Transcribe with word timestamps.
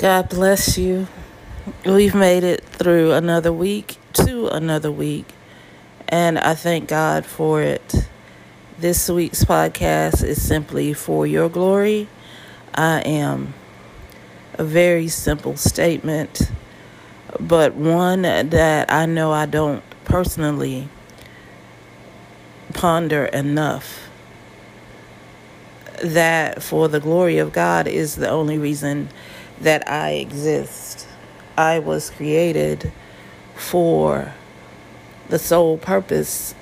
God 0.00 0.30
bless 0.30 0.78
you. 0.78 1.08
We've 1.84 2.14
made 2.14 2.42
it 2.42 2.64
through 2.64 3.12
another 3.12 3.52
week 3.52 3.98
to 4.14 4.48
another 4.48 4.90
week, 4.90 5.26
and 6.08 6.38
I 6.38 6.54
thank 6.54 6.88
God 6.88 7.26
for 7.26 7.60
it. 7.60 8.08
This 8.78 9.10
week's 9.10 9.44
podcast 9.44 10.24
is 10.24 10.42
simply 10.42 10.94
for 10.94 11.26
your 11.26 11.50
glory. 11.50 12.08
I 12.74 13.00
am 13.00 13.52
a 14.54 14.64
very 14.64 15.08
simple 15.08 15.58
statement, 15.58 16.50
but 17.38 17.74
one 17.74 18.22
that 18.22 18.90
I 18.90 19.04
know 19.04 19.32
I 19.32 19.44
don't 19.44 19.84
personally 20.06 20.88
ponder 22.72 23.26
enough. 23.26 24.08
That 26.02 26.62
for 26.62 26.88
the 26.88 27.00
glory 27.00 27.36
of 27.36 27.52
God 27.52 27.86
is 27.86 28.16
the 28.16 28.30
only 28.30 28.56
reason 28.56 29.10
that 29.60 29.88
I 29.88 30.12
exist. 30.12 31.06
I 31.56 31.78
was 31.78 32.10
created 32.10 32.92
for 33.54 34.32
the 35.28 35.38
sole 35.38 35.76
purpose 35.78 36.54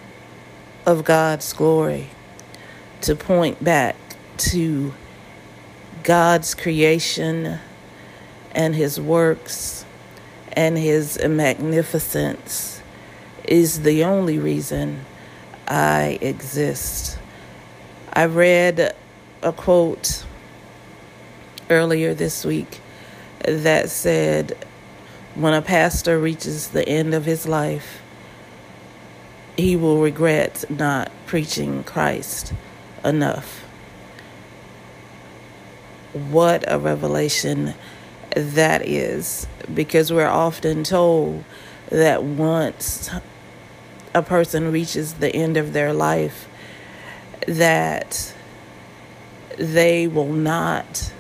of 0.85 1.05
God's 1.05 1.53
glory 1.53 2.09
to 3.03 3.15
point 3.15 3.63
back 3.63 3.97
to 4.39 4.93
God's 6.03 6.55
creation 6.55 7.59
and 8.53 8.75
His 8.75 9.01
works 9.01 9.85
and 10.53 10.77
His 10.77 11.19
magnificence 11.25 12.83
is 13.45 13.83
the 13.83 14.05
only 14.05 14.39
reason 14.39 15.05
I 15.67 16.19
exist. 16.21 17.19
I 18.13 18.25
read 18.27 18.95
a 19.43 19.53
quote 19.53 20.25
earlier 21.71 22.15
this 22.15 22.45
week 22.45 22.81
that 23.51 23.91
said, 23.91 24.57
when 25.35 25.55
a 25.55 25.63
pastor 25.63 26.19
reaches 26.19 26.69
the 26.69 26.89
end 26.89 27.15
of 27.15 27.25
his 27.25 27.47
life, 27.47 28.01
he 29.57 29.77
will 29.77 30.01
regret 30.01 30.65
not 30.71 31.11
preaching 31.27 31.83
Christ 31.85 32.53
enough. 33.05 33.65
What 36.13 36.65
a 36.67 36.79
revelation 36.79 37.75
that 38.35 38.87
is, 38.87 39.47
because 39.73 40.13
we're 40.13 40.27
often 40.27 40.85
told 40.85 41.45
that 41.91 42.23
once 42.23 43.11
a 44.15 44.23
person 44.23 44.73
reaches 44.73 45.15
the 45.15 45.35
end 45.35 45.57
of 45.57 45.73
their 45.73 45.93
life, 45.93 46.49
that 47.47 48.35
they 49.57 50.07
will 50.07 50.33
not 50.33 51.13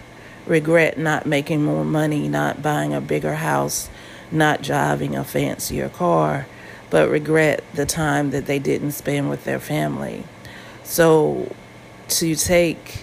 regret 0.48 0.98
not 0.98 1.26
making 1.26 1.64
more 1.64 1.84
money, 1.84 2.28
not 2.28 2.62
buying 2.62 2.94
a 2.94 3.00
bigger 3.00 3.34
house, 3.34 3.88
not 4.30 4.62
driving 4.62 5.14
a 5.14 5.24
fancier 5.24 5.88
car, 5.88 6.46
but 6.90 7.08
regret 7.08 7.62
the 7.74 7.86
time 7.86 8.30
that 8.30 8.46
they 8.46 8.58
didn't 8.58 8.92
spend 8.92 9.28
with 9.28 9.44
their 9.44 9.60
family. 9.60 10.24
So 10.84 11.54
to 12.08 12.34
take 12.34 13.02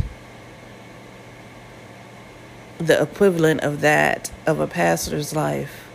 the 2.77 3.01
equivalent 3.01 3.61
of 3.61 3.81
that 3.81 4.31
of 4.45 4.59
a 4.59 4.67
pastor's 4.67 5.35
life, 5.35 5.87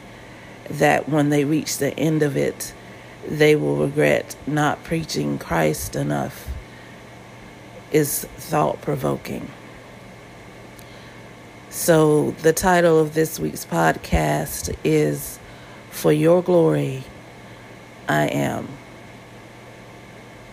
that 0.68 1.08
when 1.08 1.30
they 1.30 1.44
reach 1.44 1.78
the 1.78 1.98
end 1.98 2.22
of 2.22 2.36
it, 2.36 2.72
they 3.26 3.54
will 3.56 3.76
regret 3.76 4.36
not 4.46 4.82
preaching 4.84 5.38
Christ 5.38 5.94
enough, 5.96 6.48
is 7.92 8.24
thought 8.36 8.80
provoking. 8.80 9.50
So, 11.72 12.32
the 12.42 12.52
title 12.52 12.98
of 12.98 13.14
this 13.14 13.38
week's 13.38 13.64
podcast 13.64 14.76
is 14.82 15.38
For 15.90 16.12
Your 16.12 16.42
Glory, 16.42 17.04
I 18.08 18.26
Am. 18.26 18.66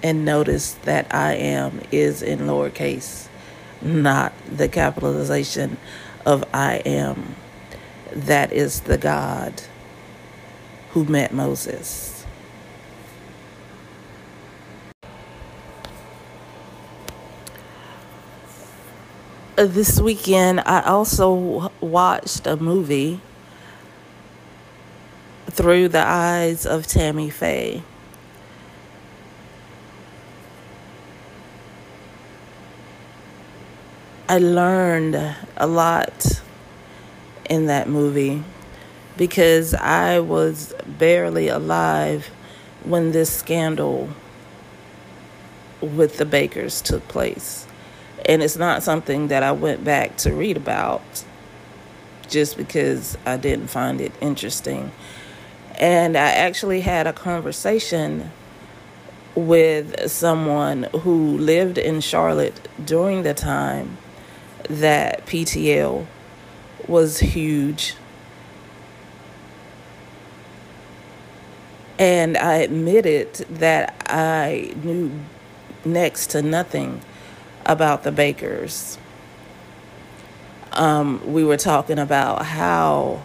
And 0.03 0.25
notice 0.25 0.73
that 0.83 1.11
I 1.11 1.33
am 1.33 1.81
is 1.91 2.21
in 2.21 2.41
lowercase, 2.41 3.29
not 3.81 4.31
the 4.45 4.69
capitalization 4.69 5.77
of 6.23 6.43
I 6.53 6.83
am. 6.85 7.35
That 8.13 8.53
is 8.53 8.81
the 8.81 8.99
God 8.99 9.63
who 10.91 11.03
met 11.03 11.33
Moses. 11.33 12.13
Uh, 15.03 15.07
Uh, 19.57 19.65
this 19.65 19.99
weekend, 19.99 20.59
I 20.67 20.81
also 20.81 21.71
watched 21.81 22.45
a 22.45 22.55
movie 22.55 23.19
through 25.47 25.87
the 25.87 26.05
eyes 26.05 26.63
of 26.63 26.85
Tammy 26.85 27.31
Faye. 27.31 27.81
I 34.29 34.37
learned 34.37 35.15
a 35.15 35.65
lot 35.65 36.39
in 37.49 37.65
that 37.65 37.89
movie 37.89 38.43
because 39.17 39.73
I 39.73 40.19
was 40.19 40.75
barely 40.85 41.47
alive 41.47 42.27
when 42.83 43.11
this 43.11 43.31
scandal 43.31 44.09
with 45.81 46.17
the 46.17 46.25
Bakkers 46.25 46.83
took 46.83 47.07
place. 47.07 47.65
And 48.27 48.43
it's 48.43 48.57
not 48.57 48.83
something 48.83 49.29
that 49.29 49.41
I 49.41 49.53
went 49.53 49.83
back 49.83 50.17
to 50.17 50.33
read 50.33 50.57
about 50.57 51.23
just 52.27 52.57
because 52.57 53.17
I 53.25 53.37
didn't 53.37 53.67
find 53.67 54.01
it 54.01 54.11
interesting. 54.19 54.91
And 55.79 56.17
I 56.17 56.29
actually 56.31 56.81
had 56.81 57.07
a 57.07 57.13
conversation 57.13 58.31
with 59.35 60.09
someone 60.09 60.83
who 61.01 61.37
lived 61.37 61.77
in 61.77 62.01
Charlotte 62.01 62.67
during 62.83 63.23
the 63.23 63.33
time 63.33 63.97
that 64.69 65.25
PTL 65.25 66.05
was 66.87 67.19
huge. 67.19 67.93
And 71.99 72.37
I 72.37 72.55
admitted 72.55 73.35
that 73.49 73.95
I 74.07 74.73
knew 74.83 75.11
next 75.85 76.27
to 76.31 76.41
nothing 76.41 77.01
about 77.67 78.03
the 78.03 78.11
Bakkers. 78.11 78.97
Um, 80.71 81.21
we 81.31 81.43
were 81.43 81.57
talking 81.57 81.99
about 81.99 82.45
how 82.45 83.23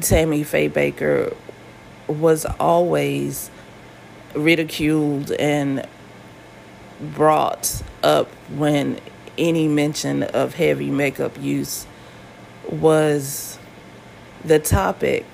Tammy 0.00 0.44
Faye 0.44 0.68
Bakker 0.68 1.36
was 2.06 2.46
always 2.60 3.50
ridiculed 4.34 5.32
and 5.32 5.86
brought 7.00 7.82
up 8.02 8.28
when 8.54 9.00
any 9.36 9.66
mention 9.66 10.22
of 10.22 10.54
heavy 10.54 10.90
makeup 10.90 11.36
use 11.40 11.86
was 12.70 13.58
the 14.44 14.58
topic. 14.58 15.24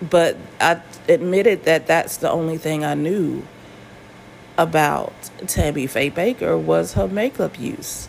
But 0.00 0.36
I 0.60 0.80
admitted 1.08 1.64
that 1.64 1.86
that's 1.86 2.18
the 2.18 2.30
only 2.30 2.58
thing 2.58 2.84
I 2.84 2.94
knew 2.94 3.44
about 4.58 5.14
Tammy 5.46 5.86
Faye 5.86 6.10
Bakker 6.10 6.60
was 6.60 6.94
her 6.94 7.06
makeup 7.06 7.58
use. 7.58 8.08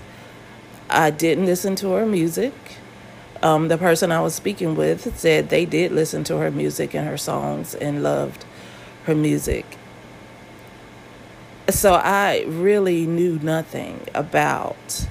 I 0.89 1.11
didn't 1.11 1.45
listen 1.45 1.75
to 1.77 1.91
her 1.91 2.05
music. 2.07 2.53
Um, 3.43 3.67
the 3.67 3.77
person 3.77 4.11
I 4.11 4.19
was 4.19 4.33
speaking 4.33 4.75
with 4.75 5.17
said 5.17 5.49
they 5.49 5.65
did 5.65 5.91
listen 5.91 6.23
to 6.25 6.37
her 6.37 6.51
music 6.51 6.93
and 6.95 7.07
her 7.07 7.17
songs 7.17 7.75
and 7.75 8.01
loved 8.03 8.43
her 9.05 9.15
music. 9.15 9.65
So 11.69 11.93
I 11.93 12.43
really 12.47 13.05
knew 13.05 13.37
nothing 13.39 14.07
about 14.15 15.07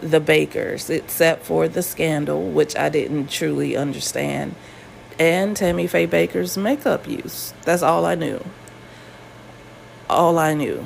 the 0.00 0.20
Bakkers 0.20 0.90
except 0.90 1.44
for 1.44 1.68
the 1.68 1.82
scandal, 1.82 2.50
which 2.50 2.76
I 2.76 2.88
didn't 2.88 3.30
truly 3.30 3.76
understand, 3.76 4.56
and 5.18 5.56
Tammy 5.56 5.86
Faye 5.86 6.08
Bakker's 6.08 6.58
makeup 6.58 7.08
use. 7.08 7.54
That's 7.62 7.82
all 7.82 8.04
I 8.04 8.16
knew 8.16 8.44
all 10.08 10.38
I 10.38 10.54
knew. 10.54 10.84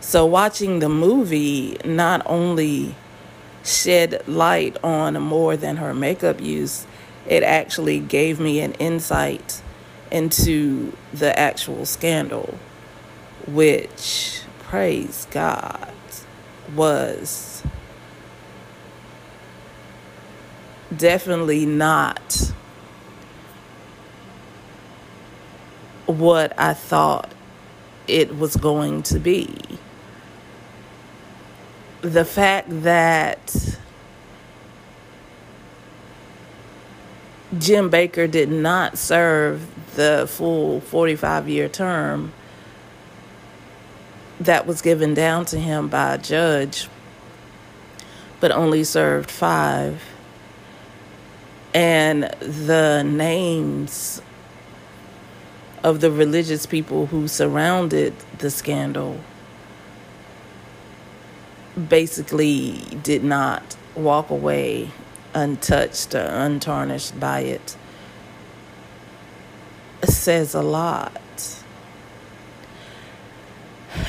So, 0.00 0.24
watching 0.24 0.78
the 0.78 0.88
movie 0.88 1.76
not 1.84 2.22
only 2.26 2.94
shed 3.64 4.22
light 4.28 4.76
on 4.84 5.20
more 5.20 5.56
than 5.56 5.76
her 5.76 5.92
makeup 5.92 6.40
use, 6.40 6.86
it 7.26 7.42
actually 7.42 7.98
gave 7.98 8.38
me 8.38 8.60
an 8.60 8.72
insight 8.74 9.60
into 10.10 10.92
the 11.12 11.36
actual 11.38 11.84
scandal, 11.84 12.58
which, 13.46 14.42
praise 14.60 15.26
God, 15.30 15.92
was 16.74 17.64
definitely 20.96 21.66
not 21.66 22.52
what 26.06 26.56
I 26.58 26.74
thought 26.74 27.32
it 28.08 28.38
was 28.38 28.56
going 28.56 29.02
to 29.04 29.18
be. 29.18 29.54
The 32.02 32.24
fact 32.24 32.68
that 32.82 33.78
Jim 37.58 37.90
Bakker 37.90 38.30
did 38.30 38.50
not 38.50 38.98
serve 38.98 39.66
the 39.94 40.26
full 40.28 40.80
45 40.80 41.48
year 41.48 41.68
term 41.68 42.32
that 44.40 44.66
was 44.66 44.82
given 44.82 45.14
down 45.14 45.44
to 45.46 45.58
him 45.58 45.88
by 45.88 46.14
a 46.14 46.18
judge, 46.18 46.88
but 48.40 48.50
only 48.52 48.84
served 48.84 49.30
five. 49.30 50.02
And 51.72 52.24
the 52.40 53.02
names 53.02 54.20
of 55.86 56.00
the 56.00 56.10
religious 56.10 56.66
people 56.66 57.06
who 57.06 57.28
surrounded 57.28 58.12
the 58.38 58.50
scandal 58.50 59.20
basically 61.88 62.72
did 63.04 63.22
not 63.22 63.76
walk 63.94 64.28
away 64.28 64.90
untouched 65.32 66.12
or 66.12 66.24
untarnished 66.24 67.20
by 67.20 67.38
it 67.38 67.76
says 70.02 70.54
a 70.54 70.62
lot. 70.62 71.22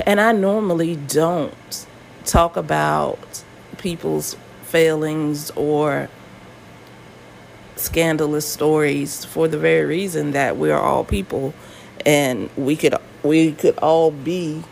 And 0.03 0.19
I 0.19 0.31
normally 0.31 0.95
don't 0.95 1.85
talk 2.25 2.57
about 2.57 3.43
people's 3.77 4.35
failings 4.63 5.51
or 5.51 6.09
scandalous 7.75 8.47
stories 8.47 9.25
for 9.25 9.47
the 9.47 9.59
very 9.59 9.85
reason 9.85 10.31
that 10.31 10.57
we're 10.57 10.75
all 10.75 11.03
people 11.03 11.53
and 12.07 12.49
we 12.57 12.75
could 12.75 12.95
we 13.21 13.51
could 13.51 13.77
all 13.77 14.09
be 14.09 14.63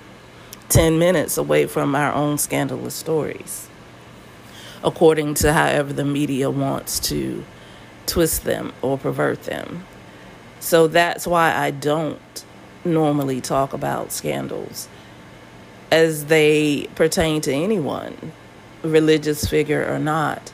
10 0.70 0.98
minutes 0.98 1.38
away 1.38 1.68
from 1.68 1.94
our 1.94 2.12
own 2.14 2.40
scandalous 2.40 2.96
stories 2.96 3.70
according 4.84 5.34
to 5.34 5.52
however 5.52 5.92
the 5.92 6.06
media 6.06 6.50
wants 6.50 7.00
to 7.00 7.44
twist 8.06 8.44
them 8.44 8.72
or 8.84 8.98
pervert 8.98 9.44
them. 9.44 9.84
So 10.60 10.88
that's 10.88 11.26
why 11.26 11.54
I 11.54 11.72
don't 11.72 12.46
normally 12.86 13.42
talk 13.42 13.74
about 13.74 14.12
scandals 14.12 14.88
as 15.92 16.26
they 16.26 16.88
pertain 16.94 17.42
to 17.42 17.52
anyone, 17.52 18.32
religious 18.84 19.46
figure 19.46 19.92
or 19.92 19.98
not. 19.98 20.54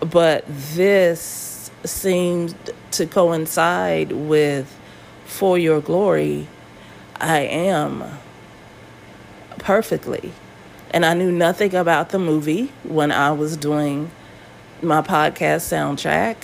But 0.00 0.44
this 0.46 1.70
seemed 1.84 2.54
to 2.92 3.06
coincide 3.06 4.12
with 4.12 4.75
For 5.26 5.58
Your 5.58 5.80
Glory, 5.80 6.46
I 7.16 7.40
Am 7.40 8.04
perfectly. 9.58 10.32
And 10.92 11.04
I 11.04 11.14
knew 11.14 11.30
nothing 11.30 11.74
about 11.74 12.10
the 12.10 12.18
movie 12.18 12.72
when 12.84 13.10
I 13.10 13.32
was 13.32 13.56
doing 13.56 14.10
my 14.80 15.02
podcast 15.02 15.66
soundtrack. 15.66 16.36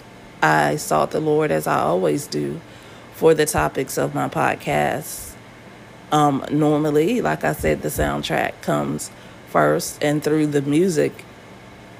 I 0.42 0.76
sought 0.76 1.12
the 1.12 1.20
Lord 1.20 1.50
as 1.50 1.66
I 1.66 1.78
always 1.78 2.26
do 2.26 2.60
for 3.14 3.32
the 3.32 3.46
topics 3.46 3.96
of 3.96 4.14
my 4.14 4.28
podcast. 4.28 5.34
Um, 6.10 6.44
normally, 6.50 7.22
like 7.22 7.44
I 7.44 7.52
said, 7.52 7.82
the 7.82 7.88
soundtrack 7.88 8.60
comes 8.62 9.10
first, 9.48 10.02
and 10.02 10.22
through 10.22 10.48
the 10.48 10.62
music 10.62 11.24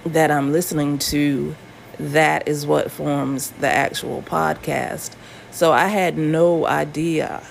that 0.05 0.31
I'm 0.31 0.53
listening 0.53 0.99
to, 0.99 1.55
that 1.99 2.49
is 2.49 2.67
what 2.67 2.91
forms 2.91 3.51
the 3.53 3.69
actual 3.69 4.23
podcast. 4.23 5.15
So 5.53 5.71
I 5.71 5.89
had 5.89 6.17
no 6.17 6.67
idea 6.67 7.43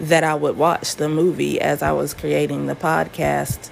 that 0.00 0.24
I 0.24 0.34
would 0.34 0.56
watch 0.56 0.96
the 0.96 1.08
movie 1.08 1.60
as 1.60 1.82
I 1.82 1.92
was 1.92 2.14
creating 2.14 2.64
the 2.64 2.74
podcast 2.74 3.70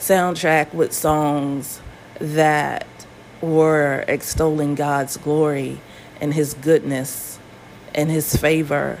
soundtrack 0.00 0.74
with 0.74 0.92
songs 0.92 1.80
that 2.18 2.86
were 3.40 4.04
extolling 4.08 4.74
God's 4.74 5.16
glory 5.16 5.80
and 6.20 6.34
His 6.34 6.54
goodness 6.54 7.38
and 7.94 8.10
His 8.10 8.34
favor, 8.34 8.98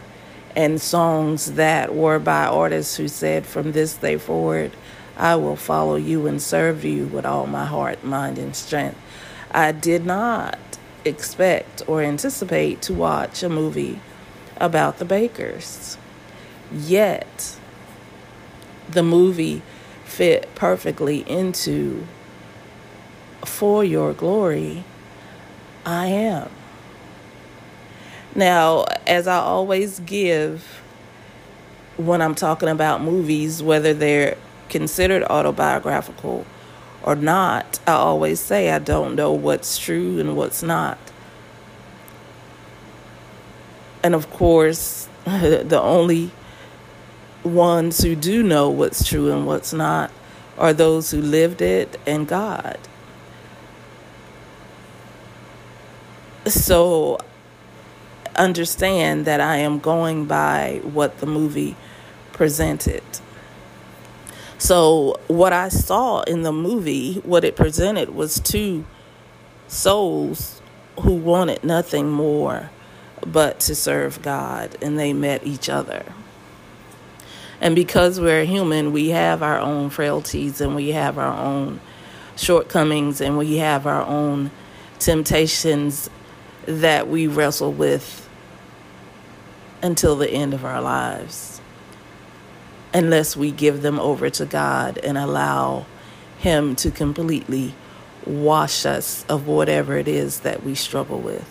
and 0.54 0.80
songs 0.80 1.52
that 1.54 1.92
were 1.92 2.20
by 2.20 2.44
artists 2.46 2.96
who 2.96 3.08
said, 3.08 3.44
From 3.46 3.72
this 3.72 3.96
day 3.96 4.16
forward, 4.16 4.70
I 5.16 5.34
will 5.34 5.56
follow 5.56 5.96
you 5.96 6.28
and 6.28 6.40
serve 6.40 6.84
you 6.84 7.06
with 7.06 7.26
all 7.26 7.48
my 7.48 7.66
heart, 7.66 8.04
mind, 8.04 8.38
and 8.38 8.54
strength. 8.54 8.98
I 9.50 9.72
did 9.72 10.06
not 10.06 10.58
expect 11.06 11.82
or 11.86 12.02
anticipate 12.02 12.82
to 12.82 12.94
watch 12.94 13.42
a 13.42 13.48
movie 13.48 14.00
about 14.58 14.98
the 14.98 15.04
Bakkers. 15.04 15.96
Yet, 16.72 17.56
the 18.88 19.02
movie 19.02 19.62
fit 20.04 20.52
perfectly 20.54 21.28
into 21.28 22.06
For 23.44 23.84
Your 23.84 24.12
Glory, 24.12 24.84
I 25.84 26.06
Am. 26.08 26.50
Now, 28.34 28.84
as 29.06 29.26
I 29.26 29.36
always 29.36 30.00
give 30.00 30.82
when 31.96 32.20
I'm 32.20 32.34
talking 32.34 32.68
about 32.68 33.00
movies, 33.00 33.62
whether 33.62 33.94
they're 33.94 34.36
considered 34.68 35.22
autobiographical 35.22 36.46
or 37.06 37.14
not, 37.14 37.78
I 37.86 37.92
always 37.92 38.40
say 38.40 38.70
I 38.70 38.80
don't 38.80 39.14
know 39.14 39.32
what's 39.32 39.78
true 39.78 40.18
and 40.18 40.36
what's 40.36 40.62
not. 40.62 40.98
And 44.02 44.14
of 44.14 44.28
course, 44.30 45.08
the 45.24 45.80
only 45.80 46.32
ones 47.44 48.02
who 48.02 48.16
do 48.16 48.42
know 48.42 48.68
what's 48.68 49.08
true 49.08 49.32
and 49.32 49.46
what's 49.46 49.72
not 49.72 50.10
are 50.58 50.72
those 50.72 51.12
who 51.12 51.20
lived 51.20 51.62
it 51.62 51.98
and 52.06 52.26
God. 52.26 52.78
So 56.46 57.18
understand 58.34 59.24
that 59.26 59.40
I 59.40 59.58
am 59.58 59.78
going 59.78 60.26
by 60.26 60.80
what 60.82 61.18
the 61.18 61.26
movie 61.26 61.76
presented. 62.32 63.02
So, 64.58 65.20
what 65.26 65.52
I 65.52 65.68
saw 65.68 66.22
in 66.22 66.42
the 66.42 66.52
movie, 66.52 67.20
what 67.24 67.44
it 67.44 67.56
presented 67.56 68.14
was 68.14 68.40
two 68.40 68.86
souls 69.68 70.62
who 71.00 71.14
wanted 71.14 71.62
nothing 71.62 72.10
more 72.10 72.70
but 73.26 73.60
to 73.60 73.74
serve 73.74 74.22
God, 74.22 74.76
and 74.80 74.98
they 74.98 75.12
met 75.12 75.46
each 75.46 75.68
other. 75.68 76.04
And 77.60 77.74
because 77.74 78.20
we're 78.20 78.44
human, 78.44 78.92
we 78.92 79.10
have 79.10 79.42
our 79.42 79.58
own 79.58 79.90
frailties 79.90 80.60
and 80.60 80.74
we 80.74 80.90
have 80.90 81.18
our 81.18 81.36
own 81.36 81.80
shortcomings 82.36 83.20
and 83.20 83.38
we 83.38 83.56
have 83.56 83.86
our 83.86 84.02
own 84.02 84.50
temptations 84.98 86.10
that 86.66 87.08
we 87.08 87.26
wrestle 87.26 87.72
with 87.72 88.28
until 89.82 90.16
the 90.16 90.28
end 90.28 90.52
of 90.52 90.64
our 90.64 90.82
lives. 90.82 91.55
Unless 92.96 93.36
we 93.36 93.50
give 93.50 93.82
them 93.82 94.00
over 94.00 94.30
to 94.30 94.46
God 94.46 94.96
and 95.04 95.18
allow 95.18 95.84
Him 96.38 96.74
to 96.76 96.90
completely 96.90 97.74
wash 98.24 98.86
us 98.86 99.22
of 99.28 99.46
whatever 99.46 99.98
it 99.98 100.08
is 100.08 100.40
that 100.40 100.62
we 100.62 100.74
struggle 100.74 101.18
with. 101.18 101.46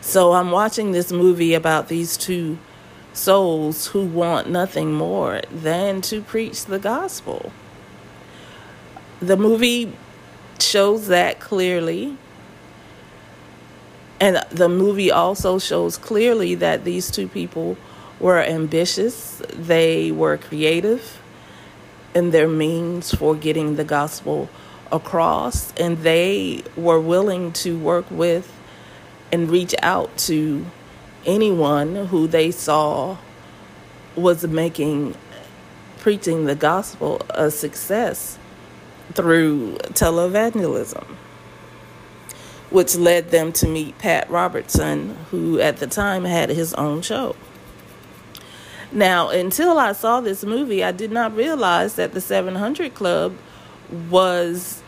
So 0.00 0.32
I'm 0.32 0.50
watching 0.50 0.92
this 0.92 1.12
movie 1.12 1.52
about 1.52 1.88
these 1.88 2.16
two 2.16 2.56
souls 3.12 3.88
who 3.88 4.06
want 4.06 4.48
nothing 4.48 4.94
more 4.94 5.42
than 5.52 6.00
to 6.00 6.22
preach 6.22 6.64
the 6.64 6.78
gospel. 6.78 7.52
The 9.20 9.36
movie 9.36 9.92
shows 10.58 11.08
that 11.08 11.38
clearly. 11.38 12.16
And 14.18 14.42
the 14.50 14.70
movie 14.70 15.10
also 15.10 15.58
shows 15.58 15.98
clearly 15.98 16.54
that 16.54 16.84
these 16.84 17.10
two 17.10 17.28
people 17.28 17.76
were 18.20 18.40
ambitious, 18.40 19.42
they 19.54 20.10
were 20.10 20.36
creative 20.36 21.20
in 22.14 22.30
their 22.30 22.48
means 22.48 23.14
for 23.14 23.34
getting 23.34 23.76
the 23.76 23.84
gospel 23.84 24.48
across, 24.90 25.72
and 25.74 25.98
they 25.98 26.62
were 26.76 27.00
willing 27.00 27.52
to 27.52 27.78
work 27.78 28.10
with 28.10 28.52
and 29.30 29.50
reach 29.50 29.74
out 29.82 30.16
to 30.16 30.64
anyone 31.26 32.06
who 32.06 32.26
they 32.26 32.50
saw 32.50 33.16
was 34.16 34.46
making 34.46 35.14
preaching 35.98 36.46
the 36.46 36.54
gospel 36.54 37.20
a 37.30 37.50
success 37.50 38.38
through 39.12 39.76
televangelism, 39.92 41.04
which 42.70 42.96
led 42.96 43.30
them 43.30 43.52
to 43.52 43.66
meet 43.66 43.98
Pat 43.98 44.30
Robertson, 44.30 45.16
who 45.30 45.60
at 45.60 45.78
the 45.78 45.86
time 45.86 46.24
had 46.24 46.50
his 46.50 46.72
own 46.74 47.02
show. 47.02 47.36
Now, 48.90 49.28
until 49.28 49.78
I 49.78 49.92
saw 49.92 50.20
this 50.20 50.44
movie, 50.44 50.82
I 50.82 50.92
did 50.92 51.12
not 51.12 51.34
realize 51.36 51.96
that 51.96 52.12
the 52.12 52.20
700 52.20 52.94
Club 52.94 53.36
was 54.10 54.82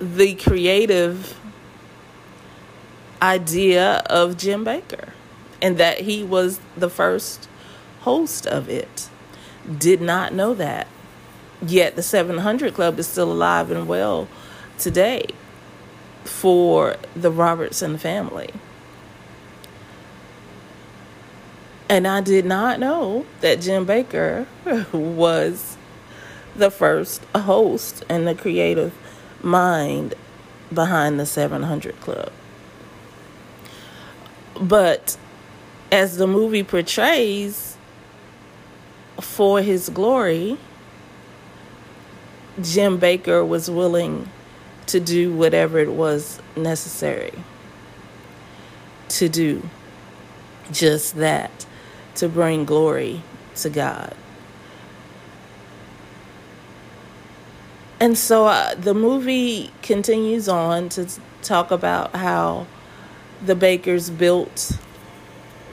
the 0.00 0.34
creative 0.36 1.36
idea 3.20 4.02
of 4.06 4.36
Jim 4.36 4.64
Bakker 4.64 5.10
and 5.60 5.76
that 5.78 6.00
he 6.00 6.22
was 6.22 6.60
the 6.76 6.88
first 6.88 7.48
host 8.00 8.46
of 8.46 8.68
it. 8.68 9.10
Did 9.78 10.00
not 10.00 10.32
know 10.32 10.54
that. 10.54 10.86
Yet 11.66 11.96
the 11.96 12.02
700 12.02 12.74
Club 12.74 12.98
is 12.98 13.06
still 13.06 13.30
alive 13.30 13.70
and 13.70 13.86
well 13.86 14.28
today 14.78 15.26
for 16.24 16.96
the 17.14 17.30
Robertson 17.30 17.98
family. 17.98 18.50
And 21.90 22.06
I 22.06 22.20
did 22.20 22.44
not 22.44 22.78
know 22.78 23.26
that 23.40 23.60
Jim 23.60 23.84
Bakker 23.84 24.46
was 24.92 25.76
the 26.54 26.70
first 26.70 27.24
host 27.34 28.04
and 28.08 28.28
the 28.28 28.34
creative 28.36 28.94
mind 29.42 30.14
behind 30.72 31.18
the 31.18 31.26
700 31.26 32.00
Club. 32.00 32.30
But 34.60 35.16
as 35.90 36.16
the 36.16 36.28
movie 36.28 36.62
portrays, 36.62 37.76
for 39.20 39.60
his 39.60 39.88
glory, 39.88 40.58
Jim 42.62 43.00
Bakker 43.00 43.44
was 43.46 43.68
willing 43.68 44.28
to 44.86 45.00
do 45.00 45.32
whatever 45.32 45.80
it 45.80 45.92
was 45.92 46.40
necessary 46.56 47.32
to 49.08 49.28
do 49.28 49.68
just 50.70 51.16
that 51.16 51.66
to 52.16 52.28
bring 52.28 52.64
glory 52.64 53.22
to 53.56 53.70
God. 53.70 54.14
And 58.00 58.16
so 58.16 58.46
uh, 58.46 58.74
the 58.74 58.94
movie 58.94 59.70
continues 59.82 60.48
on 60.48 60.88
to 60.90 61.06
talk 61.42 61.70
about 61.70 62.16
how 62.16 62.66
the 63.44 63.54
Bakkers 63.54 64.16
built, 64.16 64.78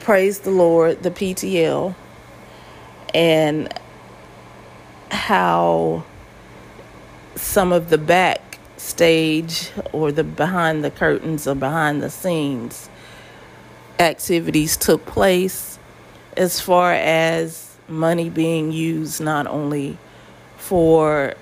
praise 0.00 0.40
the 0.40 0.50
Lord, 0.50 1.02
the 1.02 1.10
PTL, 1.10 1.94
and 3.14 3.72
how 5.10 6.04
some 7.34 7.72
of 7.72 7.88
the 7.88 7.96
backstage 7.96 9.70
or 9.92 10.12
the 10.12 10.24
behind 10.24 10.84
the 10.84 10.90
curtains 10.90 11.46
or 11.46 11.54
behind 11.54 12.02
the 12.02 12.10
scenes 12.10 12.90
activities 13.98 14.76
took 14.76 15.04
place 15.06 15.77
as 16.38 16.60
far 16.60 16.92
as 16.92 17.76
money 17.88 18.30
being 18.30 18.70
used 18.70 19.20
not 19.20 19.46
only 19.48 19.98
for 20.56 21.34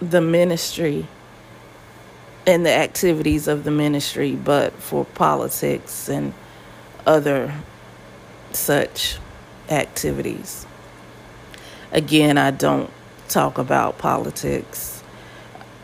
the 0.00 0.20
ministry 0.20 1.06
and 2.46 2.64
the 2.64 2.72
activities 2.72 3.48
of 3.48 3.64
the 3.64 3.70
ministry, 3.72 4.36
but 4.36 4.72
for 4.74 5.04
politics 5.04 6.08
and 6.08 6.32
other 7.04 7.52
such 8.52 9.18
activities. 9.68 10.64
Again, 11.90 12.38
I 12.38 12.52
don't 12.52 12.90
talk 13.28 13.58
about 13.58 13.98
politics 13.98 15.02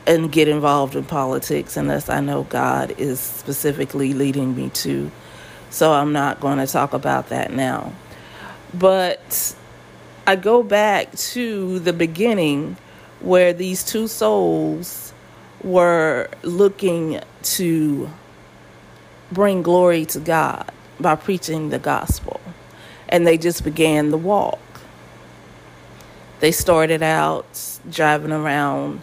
and 0.06 0.30
get 0.30 0.46
involved 0.46 0.94
in 0.94 1.04
politics 1.04 1.76
unless 1.76 2.08
I 2.08 2.20
know 2.20 2.44
God 2.44 2.94
is 2.98 3.18
specifically 3.18 4.12
leading 4.12 4.54
me 4.54 4.70
to 4.70 5.10
so 5.72 5.92
I'm 5.92 6.12
not 6.12 6.38
going 6.38 6.58
to 6.58 6.66
talk 6.66 6.92
about 6.92 7.30
that 7.30 7.52
now. 7.52 7.92
But 8.74 9.56
I 10.26 10.36
go 10.36 10.62
back 10.62 11.12
to 11.16 11.78
the 11.78 11.94
beginning 11.94 12.76
where 13.20 13.54
these 13.54 13.82
two 13.82 14.06
souls 14.06 15.14
were 15.64 16.28
looking 16.42 17.20
to 17.42 18.10
bring 19.32 19.62
glory 19.62 20.04
to 20.06 20.20
God 20.20 20.70
by 21.00 21.14
preaching 21.14 21.70
the 21.70 21.78
gospel. 21.78 22.40
And 23.08 23.26
they 23.26 23.38
just 23.38 23.64
began 23.64 24.10
the 24.10 24.18
walk. 24.18 24.60
They 26.40 26.52
started 26.52 27.02
out 27.02 27.80
driving 27.90 28.32
around 28.32 29.00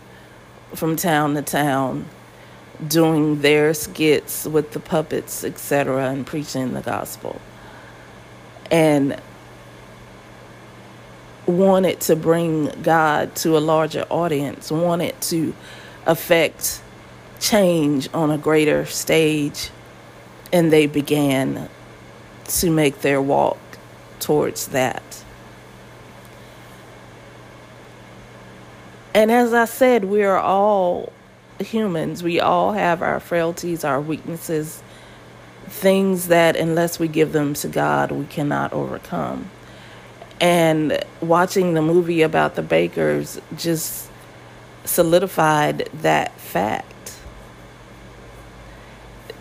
from 0.76 0.96
town 0.96 1.34
to 1.34 1.42
town 1.42 2.06
doing 2.88 3.42
their 3.42 3.74
skits 3.74 4.46
with 4.46 4.72
the 4.72 4.80
puppets, 4.80 5.44
etc., 5.44 6.10
and 6.10 6.26
preaching 6.26 6.74
the 6.74 6.82
gospel. 6.82 7.42
And 8.72 9.20
wanted 11.46 12.00
to 12.02 12.16
bring 12.16 12.68
God 12.82 13.36
to 13.38 13.58
a 13.58 13.60
larger 13.60 14.06
audience, 14.10 14.72
wanted 14.72 15.20
to 15.22 15.54
affect 16.06 16.82
change 17.40 18.08
on 18.14 18.32
a 18.32 18.38
greater 18.38 18.86
stage, 18.86 19.72
and 20.54 20.72
they 20.72 20.86
began 20.86 21.70
to 22.46 22.72
make 22.72 23.02
their 23.02 23.22
walk 23.22 23.58
towards 24.20 24.68
that. 24.68 25.24
And 29.14 29.32
as 29.32 29.54
I 29.54 29.66
said, 29.66 30.06
we 30.06 30.24
are 30.24 30.40
all 30.40 31.12
humans. 31.60 32.24
We 32.24 32.40
all 32.40 32.74
have 32.74 33.02
our 33.02 33.20
frailties, 33.20 33.84
our 33.84 34.02
weaknesses, 34.02 34.82
things 35.68 36.28
that, 36.28 36.56
unless 36.56 37.00
we 37.00 37.08
give 37.08 37.32
them 37.32 37.54
to 37.56 37.68
God, 37.68 38.12
we 38.12 38.26
cannot 38.26 38.74
overcome. 38.74 39.50
And 40.42 41.04
watching 41.22 41.74
the 41.74 41.82
movie 41.82 42.22
about 42.22 42.56
the 42.56 42.62
Bakkers 42.64 43.42
just 43.58 44.10
solidified 44.86 45.90
that 45.94 46.40
fact. 46.40 47.18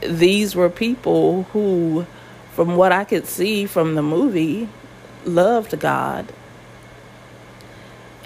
These 0.00 0.54
were 0.54 0.68
people 0.68 1.44
who, 1.44 2.06
from 2.52 2.76
what 2.76 2.92
I 2.92 3.04
could 3.04 3.26
see 3.26 3.66
from 3.66 3.94
the 3.94 4.02
movie, 4.02 4.68
loved 5.24 5.78
God. 5.80 6.32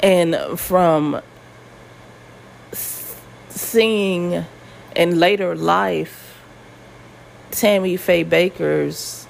And 0.03 0.59
from 0.59 1.21
seeing 3.55 4.45
in 4.97 5.19
later 5.19 5.55
life 5.55 6.43
Tammy 7.51 7.97
Faye 7.97 8.25
Bakker's 8.25 9.27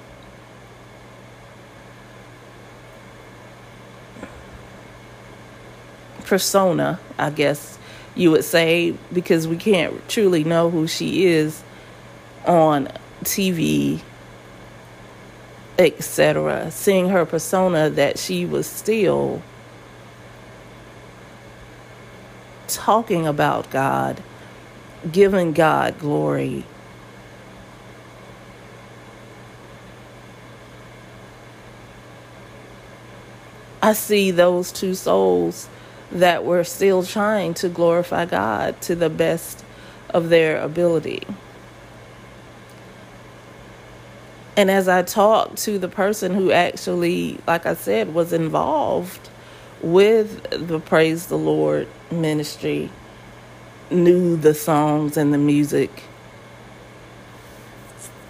persona, 6.25 6.99
I 7.17 7.29
guess 7.29 7.77
you 8.15 8.31
would 8.31 8.43
say, 8.43 8.95
because 9.11 9.47
we 9.47 9.57
can't 9.57 10.07
truly 10.07 10.43
know 10.43 10.69
who 10.69 10.87
she 10.87 11.25
is 11.25 11.61
on 12.45 12.87
TV, 13.23 14.01
etc. 15.77 16.71
Seeing 16.71 17.09
her 17.09 17.25
persona 17.25 17.89
that 17.91 18.17
she 18.19 18.45
was 18.45 18.67
still 18.67 19.41
talking 22.83 23.25
about 23.25 23.71
God, 23.71 24.21
giving 25.09 25.53
God 25.53 25.97
glory. 25.99 26.65
I 33.81 33.93
see 33.93 34.31
those 34.31 34.73
two 34.73 34.95
souls 34.95 35.69
that 36.11 36.43
were 36.43 36.65
still 36.65 37.03
trying 37.03 37.53
to 37.53 37.69
glorify 37.69 38.25
God 38.25 38.81
to 38.81 38.95
the 38.95 39.09
best 39.09 39.63
of 40.09 40.27
their 40.27 40.61
ability. 40.61 41.23
And 44.57 44.69
as 44.69 44.89
I 44.89 45.03
talked 45.03 45.55
to 45.59 45.79
the 45.79 45.87
person 45.87 46.33
who 46.33 46.51
actually, 46.51 47.39
like 47.47 47.65
I 47.65 47.75
said, 47.75 48.13
was 48.13 48.33
involved 48.33 49.29
with 49.83 50.67
the 50.67 50.79
Praise 50.79 51.27
the 51.27 51.37
Lord 51.37 51.87
ministry 52.09 52.89
knew 53.91 54.35
the 54.37 54.53
songs 54.53 55.17
and 55.17 55.33
the 55.33 55.37
music, 55.37 56.03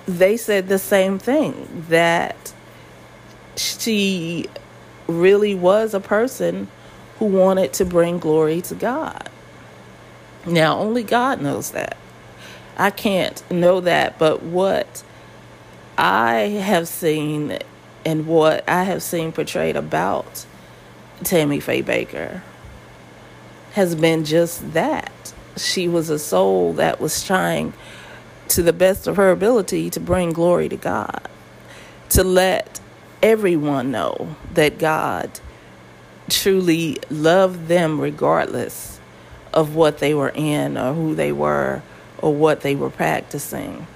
they 0.05 0.36
said 0.36 0.67
the 0.67 0.79
same 0.79 1.19
thing 1.19 1.86
that 1.89 2.53
she 3.55 4.48
really 5.07 5.55
was 5.55 5.93
a 5.93 6.00
person 6.00 6.67
who 7.19 7.25
wanted 7.25 7.72
to 7.74 7.86
bring 7.86 8.17
glory 8.19 8.62
to 8.62 8.75
God. 8.75 9.29
Now, 10.45 10.79
only 10.79 11.03
God 11.03 11.41
knows 11.41 11.72
that. 11.72 11.98
I 12.77 12.89
can't 12.89 13.50
know 13.51 13.79
that, 13.81 14.17
but 14.17 14.41
what 14.41 15.03
I 15.98 16.33
have 16.33 16.88
seen 16.88 17.60
and 18.05 18.27
what 18.27 18.67
I 18.67 18.83
have 18.83 19.03
seen 19.03 19.31
portrayed 19.31 19.75
about 19.75 20.45
Tammy 21.24 21.60
Faye 21.60 21.84
Bakker 21.84 22.41
has 23.74 23.96
been 23.96 24.24
just 24.24 24.74
that. 24.74 25.34
She 25.58 25.88
was 25.88 26.10
a 26.10 26.20
soul 26.20 26.74
that 26.74 27.00
was 27.00 27.24
trying 27.24 27.74
to 28.50 28.62
the 28.62 28.74
best 28.74 29.08
of 29.08 29.17
her 29.17 29.32
ability 29.32 29.89
to 29.91 30.00
bring 30.00 30.32
glory 30.32 30.70
to 30.70 30.77
God, 30.77 31.27
to 32.10 32.24
let 32.24 32.79
everyone 33.22 33.91
know 33.91 34.36
that 34.53 34.77
God 34.77 35.39
truly 36.29 36.98
loved 37.10 37.67
them 37.67 38.00
regardless 38.00 39.00
of 39.53 39.75
what 39.75 40.00
they 40.00 40.13
were 40.13 40.32
in 40.34 40.77
or 40.77 40.93
who 40.93 41.15
they 41.15 41.32
were 41.32 41.82
or 42.20 42.34
what 42.34 42.62
they 42.62 42.75
were 42.75 42.89
practicing. 42.89 43.88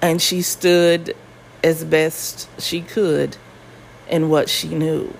And 0.00 0.20
she 0.20 0.42
stood 0.42 1.16
as 1.62 1.84
best 1.84 2.48
she 2.60 2.80
could 2.80 3.36
and 4.08 4.30
what 4.30 4.48
she 4.48 4.68
knew. 4.68 5.14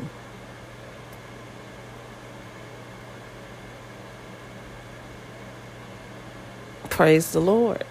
Praise 6.89 7.33
the 7.33 7.41
Lord. 7.41 7.85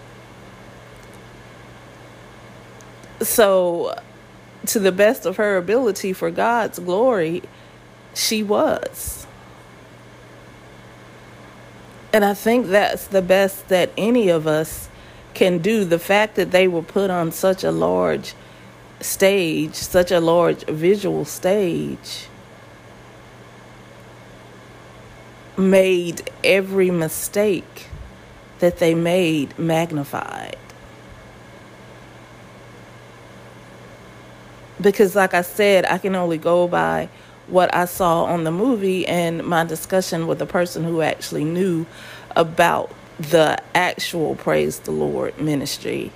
So, 3.22 3.98
to 4.66 4.80
the 4.80 4.92
best 4.92 5.26
of 5.26 5.38
her 5.38 5.58
ability 5.58 6.14
for 6.14 6.32
God's 6.32 6.80
glory, 6.80 7.44
she 8.14 8.42
was. 8.42 9.28
And 12.12 12.26
I 12.26 12.34
think 12.34 12.68
that's 12.68 13.08
the 13.08 13.22
best 13.22 13.68
that 13.68 13.92
any 13.98 14.30
of 14.30 14.48
us 14.48 14.90
can 15.34 15.60
do. 15.60 15.86
The 15.86 16.00
fact 16.00 16.36
that 16.36 16.52
they 16.52 16.68
were 16.68 16.82
put 16.82 17.10
on 17.10 17.32
such 17.32 17.64
a 17.64 17.72
large 17.72 18.34
stage, 19.02 19.76
such 19.76 20.12
a 20.12 20.20
large 20.20 20.64
visual 20.66 21.26
stage, 21.26 22.28
made 25.58 26.30
every 26.44 26.92
mistake 26.92 27.88
that 28.60 28.80
they 28.80 28.94
made 28.94 29.58
magnified. 29.58 30.58
Because, 34.82 35.16
like 35.16 35.34
I 35.34 35.42
said, 35.42 35.86
I 35.86 35.98
can 35.98 36.16
only 36.16 36.38
go 36.38 36.68
by 36.68 37.10
what 37.48 37.74
I 37.74 37.86
saw 37.86 38.26
on 38.26 38.44
the 38.44 38.52
movie 38.52 39.08
and 39.08 39.46
my 39.46 39.64
discussion 39.64 40.28
with 40.28 40.40
the 40.40 40.46
person 40.46 40.84
who 40.84 41.02
actually 41.02 41.46
knew 41.46 41.86
about 42.36 42.94
the 43.20 43.62
actual 43.74 44.36
Praise 44.36 44.80
the 44.80 44.92
Lord 44.92 45.40
ministry. 45.40 46.12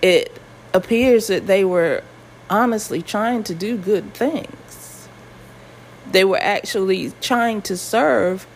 It 0.00 0.40
appears 0.74 1.28
that 1.28 1.46
they 1.46 1.64
were 1.64 2.02
honestly 2.50 3.00
trying 3.00 3.44
to 3.44 3.54
do 3.54 3.78
good 3.78 4.12
things. 4.12 5.08
They 6.10 6.24
were 6.24 6.38
actually 6.38 7.12
trying 7.20 7.62
to 7.62 7.76
serve 7.76 8.46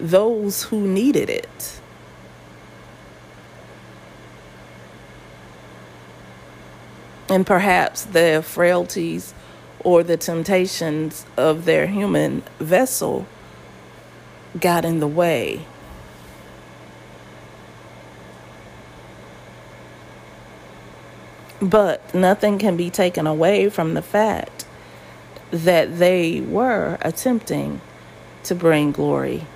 those 0.00 0.64
who 0.64 0.80
needed 0.80 1.30
it. 1.30 1.80
And 7.28 7.46
perhaps 7.46 8.04
the 8.04 8.42
frailties 8.44 9.34
or 9.80 10.02
the 10.02 10.16
temptations 10.16 11.26
of 11.36 11.64
their 11.64 11.86
human 11.86 12.42
vessel 12.58 13.26
got 14.58 14.84
in 14.84 15.00
the 15.00 15.06
way. 15.06 15.66
But 21.60 22.14
nothing 22.14 22.58
can 22.58 22.76
be 22.76 22.90
taken 22.90 23.26
away 23.26 23.68
from 23.70 23.94
the 23.94 24.02
fact 24.02 24.66
that 25.50 25.98
they 25.98 26.40
were 26.40 26.98
attempting 27.00 27.80
to 28.44 28.54
bring 28.54 28.92
glory 28.92 29.46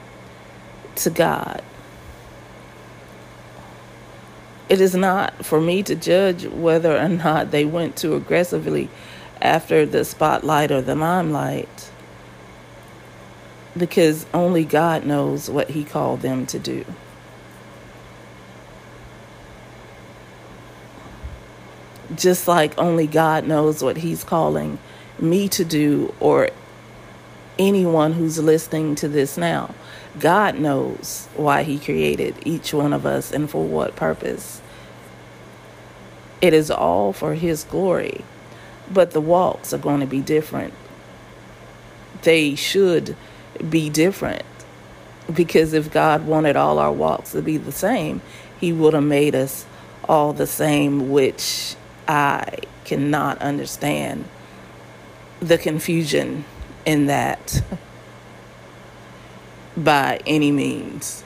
to 0.97 1.11
God. 1.11 1.63
It 4.69 4.81
is 4.81 4.95
not 4.95 5.45
for 5.45 5.61
me 5.61 5.83
to 5.83 5.95
judge 5.95 6.47
whether 6.47 6.97
or 6.97 7.09
not 7.09 7.51
they 7.51 7.65
went 7.65 7.97
too 7.97 8.15
aggressively 8.15 8.89
after 9.43 9.85
the 9.85 10.05
spotlight 10.05 10.71
or 10.71 10.81
the 10.81 10.95
limelight 10.95 11.91
because 13.77 14.27
only 14.35 14.65
God 14.65 15.05
knows 15.05 15.51
what 15.51 15.71
He 15.71 15.85
called 15.85 16.21
them 16.21 16.47
to 16.47 16.59
do. 16.59 16.85
Just 22.15 22.49
like 22.49 22.77
only 22.79 23.07
God 23.07 23.47
knows 23.47 23.83
what 23.83 23.99
He's 23.99 24.25
calling 24.25 24.79
me 25.19 25.49
to 25.51 25.65
do 25.65 26.15
or 26.21 26.51
anyone 27.59 28.15
who's 28.15 28.39
listening 28.39 28.95
to 28.97 29.09
this 29.09 29.37
now. 29.37 29.75
God 30.19 30.59
knows 30.59 31.29
why 31.37 31.63
He 31.63 31.79
created 31.79 32.35
each 32.45 32.73
one 32.73 32.93
of 32.93 33.07
us 33.07 33.33
and 33.33 33.49
for 33.49 33.65
what 33.65 33.95
purpose. 33.97 34.61
It 36.41 36.55
is 36.55 36.71
all 36.71 37.13
for 37.13 37.35
His 37.35 37.65
glory, 37.65 38.25
but 38.91 39.13
the 39.13 39.21
walks 39.21 39.73
are 39.73 39.79
going 39.79 40.01
to 40.01 40.07
be 40.07 40.21
different. 40.21 40.75
They 42.23 42.55
should 42.55 43.17
be 43.69 43.91
different 43.91 44.43
because 45.33 45.73
if 45.73 45.93
God 45.93 46.27
wanted 46.27 46.57
all 46.57 46.79
our 46.79 46.93
walks 46.93 47.33
to 47.33 47.43
be 47.43 47.57
the 47.57 47.73
same, 47.73 48.23
He 48.59 48.73
would 48.73 48.95
have 48.95 49.05
made 49.05 49.35
us 49.35 49.67
all 50.09 50.33
the 50.33 50.47
same, 50.47 51.11
which 51.11 51.77
I 52.11 52.59
cannot 52.85 53.39
understand 53.39 54.25
the 55.41 55.59
confusion 55.59 56.45
in 56.85 57.07
that. 57.07 57.63
by 59.77 60.21
any 60.27 60.53
means. 60.53 61.25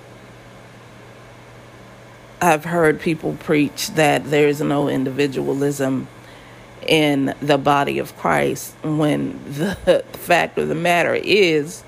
I've 2.41 2.65
heard 2.65 3.01
people 3.01 3.37
preach 3.41 3.91
that 3.93 4.31
there 4.31 4.49
is 4.49 4.61
no 4.61 4.89
individualism 4.89 6.09
in 6.87 7.35
the 7.41 7.57
body 7.57 7.99
of 7.99 8.15
Christ 8.19 8.75
when 8.83 9.41
the 9.55 10.05
fact 10.13 10.59
of 10.59 10.69
the 10.69 10.75
matter 10.75 11.15
is 11.15 11.83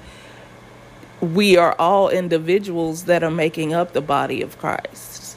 we 1.20 1.56
are 1.56 1.74
all 1.78 2.08
individuals 2.08 3.04
that 3.04 3.22
are 3.22 3.30
making 3.30 3.74
up 3.74 3.92
the 3.92 4.00
body 4.00 4.40
of 4.40 4.58
Christ. 4.58 5.35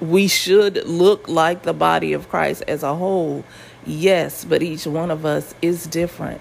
We 0.00 0.28
should 0.28 0.86
look 0.86 1.26
like 1.28 1.62
the 1.62 1.72
body 1.72 2.12
of 2.12 2.28
Christ 2.28 2.62
as 2.68 2.82
a 2.82 2.94
whole, 2.94 3.44
yes, 3.86 4.44
but 4.44 4.62
each 4.62 4.86
one 4.86 5.10
of 5.10 5.24
us 5.24 5.54
is 5.62 5.86
different. 5.86 6.40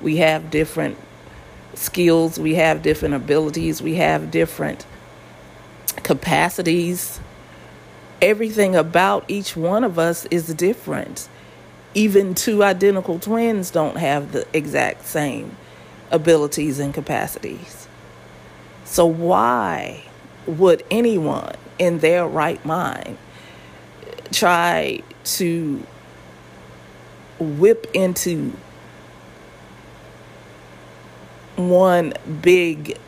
We 0.00 0.16
have 0.16 0.50
different 0.50 0.96
skills, 1.74 2.38
we 2.38 2.54
have 2.54 2.82
different 2.82 3.14
abilities, 3.14 3.82
we 3.82 3.96
have 3.96 4.30
different 4.30 4.86
capacities. 6.02 7.20
Everything 8.22 8.74
about 8.74 9.24
each 9.28 9.56
one 9.56 9.84
of 9.84 9.98
us 9.98 10.24
is 10.26 10.54
different. 10.54 11.28
Even 11.94 12.34
two 12.34 12.64
identical 12.64 13.18
twins 13.18 13.70
don't 13.70 13.98
have 13.98 14.32
the 14.32 14.46
exact 14.52 15.04
same 15.04 15.56
abilities 16.10 16.78
and 16.78 16.94
capacities. 16.94 17.86
So, 18.84 19.06
why 19.06 20.04
would 20.46 20.84
anyone 20.90 21.56
in 21.78 21.98
their 21.98 22.26
right 22.26 22.64
mind 22.64 23.18
try 24.34 25.00
to 25.24 25.86
whip 27.38 27.86
into 27.94 28.52
one 31.56 32.12
big 32.42 32.98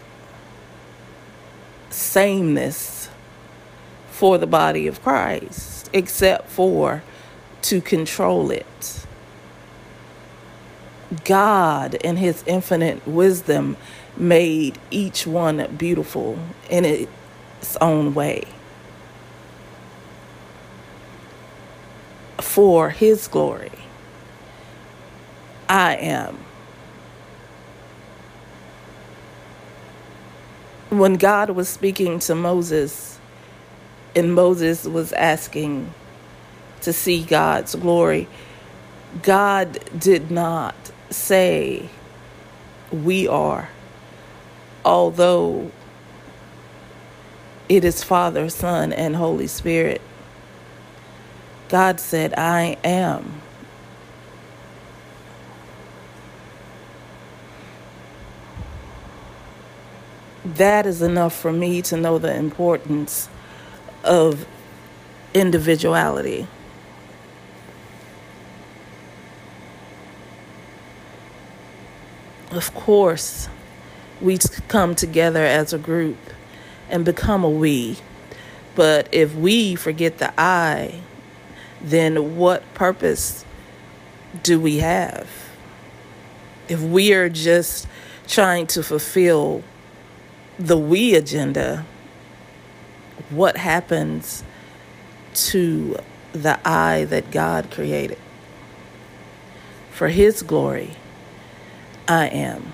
sameness 1.90 3.08
for 4.10 4.38
the 4.38 4.46
body 4.46 4.86
of 4.86 5.02
Christ, 5.02 5.90
except 5.92 6.48
for 6.48 7.02
to 7.62 7.80
control 7.80 8.50
it. 8.50 9.06
God, 11.24 11.94
in 11.96 12.16
His 12.16 12.42
infinite 12.46 13.06
wisdom, 13.06 13.76
made 14.16 14.78
each 14.90 15.26
one 15.26 15.74
beautiful 15.76 16.38
in 16.70 16.84
its 16.84 17.76
own 17.80 18.14
way 18.14 18.44
for 22.56 22.88
His 22.88 23.28
glory. 23.28 23.70
I 25.68 25.96
am 25.96 26.38
when 30.90 31.16
God 31.16 31.50
was 31.50 31.68
speaking 31.68 32.18
to 32.20 32.34
Moses, 32.34 33.18
and 34.14 34.34
Moses 34.34 34.86
was 34.86 35.12
asking 35.12 35.92
to 36.82 36.94
see 36.94 37.22
God's 37.22 37.74
glory, 37.74 38.28
God 39.22 39.78
did 39.98 40.30
not 40.30 40.74
say, 41.10 41.90
We 42.90 43.28
are, 43.28 43.68
although 44.84 45.70
it 47.68 47.84
is 47.84 48.02
Father, 48.04 48.48
Son, 48.48 48.92
and 48.92 49.16
Holy 49.16 49.46
Spirit. 49.48 50.00
God 51.68 52.00
said, 52.00 52.34
I 52.36 52.76
am. 52.84 53.42
that 60.54 60.86
is 60.86 61.02
enough 61.02 61.34
for 61.34 61.52
me 61.52 61.82
to 61.82 61.96
know 61.96 62.18
the 62.18 62.34
importance 62.34 63.28
of 64.04 64.46
individuality. 65.34 66.46
Of 72.50 72.72
course, 72.74 73.48
we 74.20 74.38
come 74.68 74.94
together 74.94 75.44
as 75.44 75.72
a 75.72 75.78
group 75.78 76.16
and 76.88 77.04
become 77.04 77.42
a 77.44 77.50
we. 77.50 77.98
But 78.74 79.08
if 79.12 79.34
we 79.34 79.74
forget 79.74 80.18
the 80.18 80.32
I, 80.38 81.00
then 81.80 82.36
what 82.36 82.62
purpose 82.74 83.44
do 84.42 84.60
we 84.60 84.78
have? 84.78 85.28
If 86.68 86.80
we 86.80 87.12
are 87.14 87.28
just 87.28 87.86
trying 88.26 88.66
to 88.68 88.82
fulfill 88.82 89.62
the 90.58 90.76
we 90.76 91.14
agenda, 91.14 91.84
what 93.30 93.56
happens 93.56 94.42
to 95.34 95.96
the 96.32 96.58
I 96.66 97.04
that 97.04 97.30
God 97.30 97.70
created. 97.70 98.18
For 99.90 100.08
His 100.08 100.42
glory, 100.42 100.96
I 102.06 102.26
am. 102.28 102.72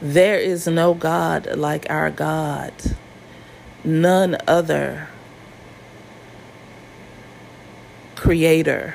There 0.00 0.38
is 0.38 0.66
no 0.66 0.94
God 0.94 1.56
like 1.56 1.86
our 1.88 2.10
God, 2.10 2.72
none 3.84 4.36
other 4.46 5.08
creator 8.16 8.94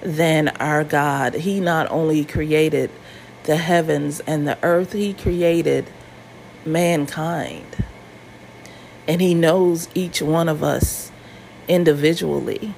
than 0.00 0.48
our 0.48 0.82
God. 0.84 1.34
He 1.34 1.60
not 1.60 1.90
only 1.90 2.24
created 2.24 2.90
the 3.44 3.56
heavens 3.56 4.20
and 4.20 4.46
the 4.46 4.58
earth, 4.62 4.92
He 4.92 5.12
created 5.12 5.86
mankind. 6.64 7.84
And 9.06 9.20
He 9.20 9.34
knows 9.34 9.88
each 9.94 10.22
one 10.22 10.48
of 10.48 10.62
us 10.62 11.10
individually. 11.68 12.74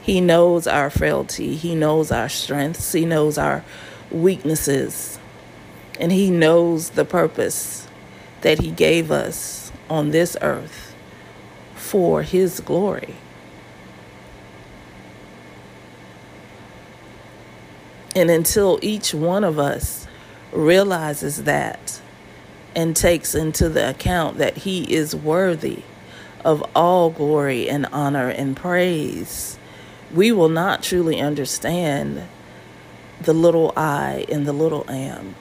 He 0.00 0.20
knows 0.20 0.66
our 0.66 0.88
frailty, 0.88 1.56
He 1.56 1.74
knows 1.74 2.12
our 2.12 2.28
strengths, 2.28 2.92
He 2.92 3.04
knows 3.04 3.38
our 3.38 3.64
weaknesses, 4.10 5.18
and 5.98 6.12
He 6.12 6.30
knows 6.30 6.90
the 6.90 7.04
purpose 7.04 7.88
that 8.42 8.60
He 8.60 8.70
gave 8.70 9.10
us 9.10 9.65
on 9.88 10.10
this 10.10 10.36
earth 10.40 10.94
for 11.74 12.22
His 12.22 12.60
glory. 12.60 13.14
And 18.14 18.30
until 18.30 18.78
each 18.80 19.12
one 19.12 19.44
of 19.44 19.58
us 19.58 20.06
realizes 20.50 21.44
that 21.44 22.00
and 22.74 22.96
takes 22.96 23.34
into 23.34 23.68
the 23.68 23.90
account 23.90 24.38
that 24.38 24.56
he 24.58 24.84
is 24.92 25.14
worthy 25.14 25.82
of 26.44 26.62
all 26.74 27.10
glory 27.10 27.68
and 27.68 27.86
honor 27.86 28.28
and 28.28 28.56
praise, 28.56 29.58
we 30.14 30.32
will 30.32 30.48
not 30.48 30.82
truly 30.82 31.20
understand 31.20 32.22
the 33.20 33.32
little 33.34 33.72
I 33.76 34.26
and 34.30 34.46
the 34.46 34.52
little 34.52 34.88
am. 34.90 35.34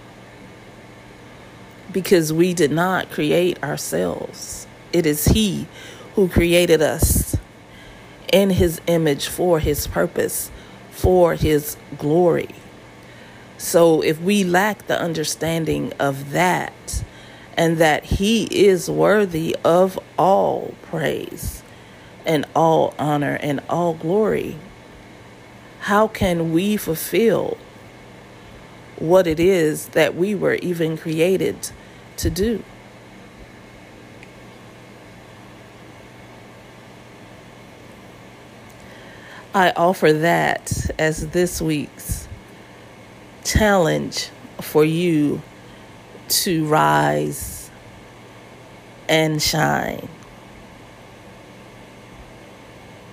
Because 1.92 2.34
we 2.34 2.54
did 2.54 2.72
not 2.72 3.12
create 3.12 3.62
ourselves, 3.64 4.68
it 4.92 5.06
is 5.06 5.26
He 5.26 5.68
who 6.16 6.28
created 6.28 6.82
us 6.82 7.38
in 8.32 8.50
His 8.50 8.82
image 8.88 9.28
for 9.28 9.60
His 9.60 9.88
purpose, 9.88 10.52
for 10.92 11.36
His 11.36 11.78
glory. 11.98 12.56
So 13.58 14.02
if 14.02 14.20
we 14.22 14.44
lack 14.44 14.88
the 14.88 15.00
understanding 15.00 15.94
of 16.00 16.32
that, 16.32 17.04
and 17.58 17.78
that 17.78 18.04
He 18.06 18.44
is 18.46 18.90
worthy 18.90 19.56
of 19.64 19.98
all 20.18 20.74
praise 20.84 21.64
and 22.26 22.46
all 22.56 22.94
honor 23.00 23.38
and 23.42 23.62
all 23.70 23.94
glory, 23.94 24.58
how 25.82 26.08
can 26.08 26.52
we 26.52 26.76
fulfill 26.76 27.58
what 28.98 29.28
it 29.28 29.40
is 29.40 29.90
that 29.90 30.16
we 30.16 30.36
were 30.36 30.56
even 30.56 30.98
created 30.98 31.72
to 32.18 32.30
do? 32.30 32.64
I 39.54 39.72
offer 39.72 40.12
that 40.12 40.92
as 41.00 41.30
this 41.30 41.62
week's 41.62 42.28
challenge 43.46 44.30
for 44.60 44.84
you 44.84 45.42
to 46.28 46.66
rise 46.66 47.70
and 49.08 49.42
shine 49.42 50.10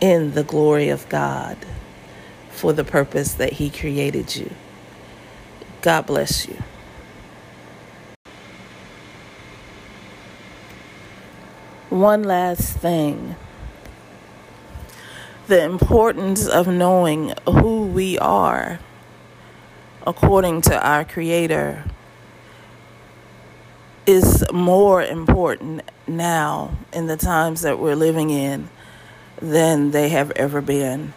in 0.00 0.32
the 0.32 0.42
glory 0.42 0.88
of 0.88 1.08
God 1.08 1.56
for 2.50 2.72
the 2.72 2.82
purpose 2.82 3.34
that 3.34 3.52
He 3.52 3.70
created 3.70 4.34
you. 4.34 4.50
God 5.82 6.06
bless 6.06 6.46
you. 6.46 6.62
One 11.90 12.22
last 12.22 12.78
thing 12.78 13.36
the 15.48 15.64
importance 15.64 16.46
of 16.46 16.68
knowing 16.68 17.32
who 17.46 17.86
we 17.86 18.16
are 18.18 18.78
according 20.06 20.62
to 20.62 20.86
our 20.86 21.04
Creator 21.04 21.84
is 24.06 24.44
more 24.52 25.02
important 25.02 25.82
now 26.06 26.76
in 26.92 27.08
the 27.08 27.16
times 27.16 27.62
that 27.62 27.78
we're 27.78 27.96
living 27.96 28.30
in 28.30 28.70
than 29.40 29.90
they 29.90 30.08
have 30.10 30.30
ever 30.36 30.60
been. 30.60 31.12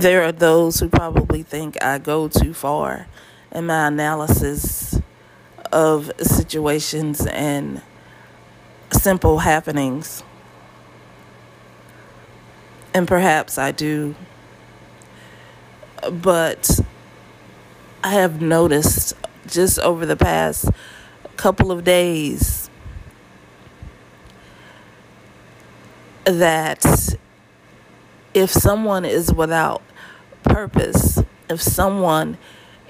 There 0.00 0.22
are 0.24 0.32
those 0.32 0.80
who 0.80 0.88
probably 0.88 1.42
think 1.42 1.82
I 1.82 1.98
go 1.98 2.28
too 2.28 2.52
far 2.52 3.06
in 3.50 3.66
my 3.66 3.88
analysis 3.88 5.00
of 5.72 6.10
situations 6.20 7.26
and 7.26 7.82
simple 8.92 9.38
happenings. 9.38 10.22
And 12.94 13.08
perhaps 13.08 13.58
I 13.58 13.72
do 13.72 14.14
but 16.10 16.80
I 18.02 18.10
have 18.12 18.40
noticed 18.40 19.14
just 19.46 19.78
over 19.80 20.06
the 20.06 20.16
past 20.16 20.68
couple 21.36 21.70
of 21.70 21.84
days 21.84 22.70
that 26.24 26.84
if 28.34 28.50
someone 28.50 29.04
is 29.04 29.32
without 29.32 29.82
purpose, 30.46 31.22
if 31.48 31.60
someone 31.60 32.38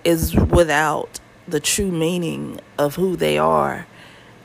is 0.04 0.34
without 0.34 1.20
the 1.48 1.60
true 1.60 1.90
meaning 1.90 2.60
of 2.78 2.96
who 2.96 3.16
they 3.16 3.38
are 3.38 3.86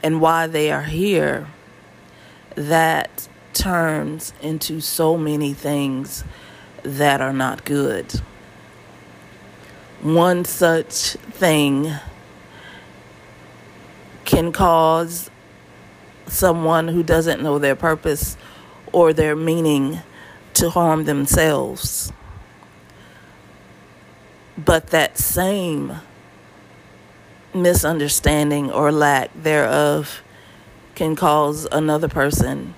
and 0.04 0.22
why 0.22 0.48
they 0.48 0.72
are 0.72 0.84
here, 0.84 1.48
that 2.56 3.28
turns 3.54 4.34
into 4.42 4.80
so 4.80 5.18
many 5.18 5.54
things 5.54 6.24
that 6.84 7.22
are 7.22 7.34
not 7.34 7.64
good 7.66 8.22
one 10.02 10.44
such 10.44 11.12
thing 11.14 11.94
can 14.26 14.52
cause 14.52 15.30
someone 16.26 16.88
who 16.88 17.04
doesn't 17.04 17.42
know 17.44 17.60
their 17.60 17.76
purpose 17.76 18.36
or 18.92 19.14
their 19.14 19.36
meaning 19.36 20.00
to 20.54 20.70
harm 20.72 21.04
themselves. 21.04 22.12
But 24.58 24.88
that 24.88 25.18
same 25.18 25.94
misunderstanding 27.54 28.72
or 28.72 28.92
lack 28.92 29.32
thereof 29.36 30.22
can 30.96 31.16
cause 31.16 31.68
another 31.72 32.08
person 32.08 32.74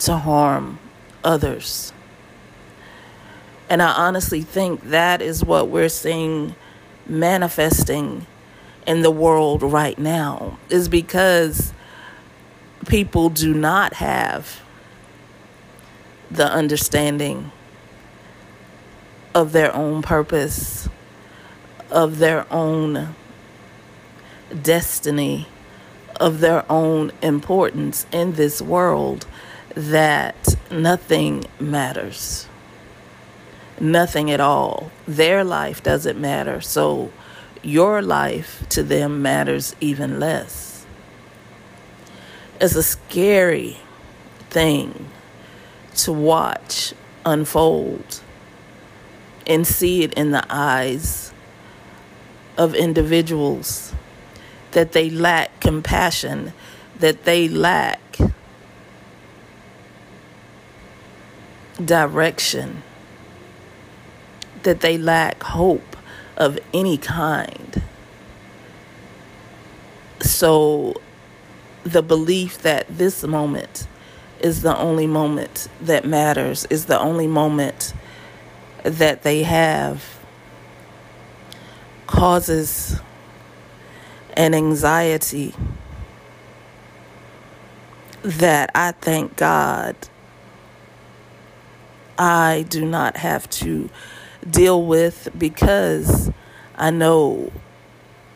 to 0.00 0.16
harm 0.16 0.78
others. 1.22 1.92
And 3.68 3.80
I 3.82 3.92
honestly 3.92 4.42
think 4.42 4.90
that 4.90 5.22
is 5.22 5.44
what 5.44 5.68
we're 5.68 5.88
seeing 5.88 6.54
manifesting 7.06 8.26
in 8.86 9.02
the 9.02 9.10
world 9.10 9.62
right 9.62 9.98
now, 9.98 10.58
is 10.68 10.88
because 10.88 11.72
people 12.86 13.30
do 13.30 13.54
not 13.54 13.94
have 13.94 14.60
the 16.30 16.50
understanding 16.50 17.52
of 19.34 19.52
their 19.52 19.74
own 19.74 20.02
purpose, 20.02 20.88
of 21.90 22.18
their 22.18 22.50
own 22.52 23.14
destiny, 24.62 25.46
of 26.20 26.40
their 26.40 26.70
own 26.70 27.12
importance 27.22 28.06
in 28.12 28.34
this 28.34 28.60
world, 28.60 29.26
that 29.74 30.56
nothing 30.70 31.44
matters 31.58 32.46
nothing 33.82 34.30
at 34.30 34.40
all. 34.40 34.90
Their 35.06 35.44
life 35.44 35.82
doesn't 35.82 36.18
matter. 36.18 36.60
So 36.60 37.10
your 37.62 38.00
life 38.00 38.64
to 38.70 38.82
them 38.82 39.20
matters 39.20 39.74
even 39.80 40.18
less. 40.20 40.86
It's 42.60 42.76
a 42.76 42.82
scary 42.82 43.78
thing 44.50 45.08
to 45.96 46.12
watch 46.12 46.94
unfold 47.26 48.20
and 49.46 49.66
see 49.66 50.02
it 50.02 50.12
in 50.14 50.30
the 50.30 50.44
eyes 50.48 51.32
of 52.56 52.74
individuals 52.74 53.94
that 54.72 54.92
they 54.92 55.10
lack 55.10 55.60
compassion, 55.60 56.52
that 56.98 57.24
they 57.24 57.48
lack 57.48 58.00
direction 61.84 62.82
that 64.62 64.80
they 64.80 64.98
lack 64.98 65.42
hope 65.42 65.96
of 66.36 66.58
any 66.72 66.96
kind. 66.96 67.82
So 70.20 70.94
the 71.84 72.02
belief 72.02 72.58
that 72.62 72.86
this 72.88 73.24
moment 73.24 73.86
is 74.40 74.62
the 74.62 74.76
only 74.76 75.06
moment 75.06 75.68
that 75.80 76.04
matters, 76.04 76.64
is 76.66 76.86
the 76.86 76.98
only 76.98 77.26
moment 77.26 77.92
that 78.82 79.22
they 79.22 79.42
have, 79.42 80.18
causes 82.06 83.00
an 84.36 84.54
anxiety 84.54 85.54
that 88.22 88.70
I 88.74 88.92
thank 88.92 89.36
God 89.36 89.96
I 92.18 92.66
do 92.68 92.84
not 92.84 93.16
have 93.16 93.48
to 93.50 93.90
deal 94.48 94.84
with 94.84 95.28
because 95.36 96.30
I 96.76 96.90
know 96.90 97.52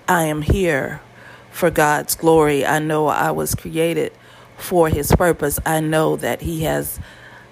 I 0.09 0.25
am 0.25 0.43
here 0.43 1.01
for 1.51 1.71
God's 1.71 2.15
glory. 2.15 2.65
I 2.67 2.79
know 2.79 3.07
I 3.07 3.31
was 3.31 3.55
created 3.55 4.13
for 4.57 4.89
His 4.89 5.13
purpose. 5.13 5.61
I 5.65 5.81
know 5.81 6.17
that 6.17 6.41
He 6.43 6.65
has 6.65 6.99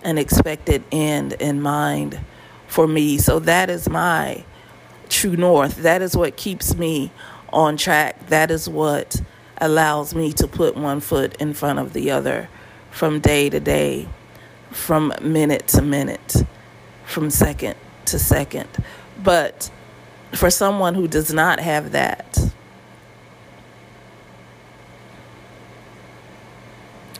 an 0.02 0.18
expected 0.18 0.84
end 0.90 1.34
in 1.34 1.60
mind 1.60 2.18
for 2.66 2.86
me. 2.86 3.18
So 3.18 3.38
that 3.40 3.70
is 3.70 3.88
my 3.88 4.44
true 5.08 5.36
north. 5.36 5.76
That 5.76 6.02
is 6.02 6.16
what 6.16 6.36
keeps 6.36 6.76
me 6.76 7.10
on 7.52 7.76
track. 7.76 8.28
That 8.28 8.50
is 8.50 8.68
what 8.68 9.20
allows 9.58 10.14
me 10.14 10.32
to 10.32 10.46
put 10.46 10.76
one 10.76 11.00
foot 11.00 11.36
in 11.40 11.54
front 11.54 11.78
of 11.78 11.92
the 11.92 12.10
other 12.10 12.48
from 12.90 13.20
day 13.20 13.48
to 13.50 13.60
day, 13.60 14.08
from 14.70 15.12
minute 15.20 15.68
to 15.68 15.82
minute, 15.82 16.44
from 17.04 17.30
second 17.30 17.76
to 18.06 18.18
second. 18.18 18.68
But 19.22 19.70
for 20.32 20.50
someone 20.50 20.94
who 20.94 21.06
does 21.08 21.32
not 21.32 21.60
have 21.60 21.92
that, 21.92 22.38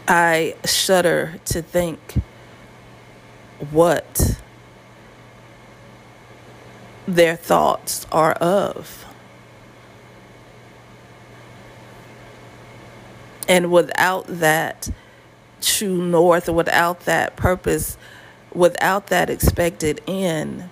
I 0.06 0.54
shudder 0.64 1.40
to 1.46 1.62
think 1.62 1.98
what 3.70 4.42
their 7.06 7.36
thoughts 7.36 8.06
are 8.10 8.32
of. 8.32 9.04
And 13.48 13.70
without 13.70 14.26
that 14.26 14.88
true 15.60 16.02
north, 16.02 16.48
without 16.48 17.00
that 17.00 17.36
purpose, 17.36 17.98
without 18.52 19.08
that 19.08 19.28
expected 19.28 20.00
end, 20.06 20.68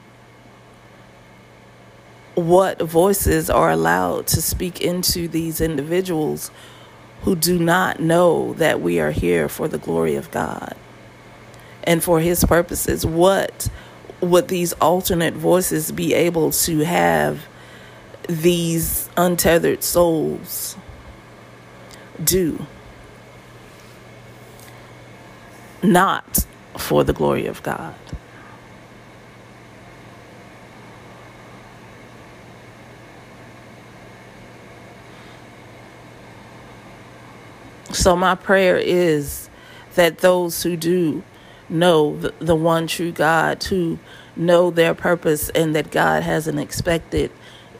what 2.34 2.80
voices 2.80 3.50
are 3.50 3.70
allowed 3.70 4.26
to 4.28 4.40
speak 4.40 4.80
into 4.80 5.28
these 5.28 5.60
individuals 5.60 6.50
who 7.22 7.36
do 7.36 7.58
not 7.58 8.00
know 8.00 8.54
that 8.54 8.80
we 8.80 8.98
are 8.98 9.10
here 9.10 9.48
for 9.48 9.68
the 9.68 9.78
glory 9.78 10.16
of 10.16 10.30
God 10.30 10.74
and 11.84 12.02
for 12.02 12.20
His 12.20 12.44
purposes? 12.44 13.04
What 13.04 13.68
would 14.22 14.46
these 14.48 14.72
alternate 14.74 15.34
voices 15.34 15.90
be 15.90 16.14
able 16.14 16.52
to 16.52 16.78
have 16.78 17.46
these 18.28 19.10
untethered 19.16 19.82
souls 19.82 20.76
do? 22.22 22.66
Not 25.82 26.46
for 26.78 27.02
the 27.02 27.12
glory 27.12 27.46
of 27.46 27.62
God. 27.64 27.94
So, 37.90 38.16
my 38.16 38.36
prayer 38.36 38.78
is 38.78 39.50
that 39.96 40.18
those 40.18 40.62
who 40.62 40.76
do 40.76 41.22
know 41.72 42.16
the, 42.18 42.34
the 42.38 42.54
one 42.54 42.86
true 42.86 43.12
God, 43.12 43.60
to 43.62 43.98
know 44.36 44.70
their 44.70 44.94
purpose, 44.94 45.48
and 45.50 45.74
that 45.74 45.90
God 45.90 46.22
has 46.22 46.46
an 46.46 46.58
expected 46.58 47.30